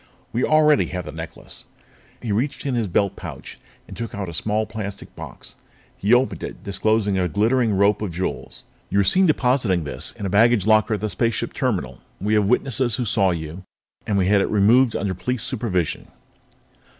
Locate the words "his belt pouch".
2.73-3.59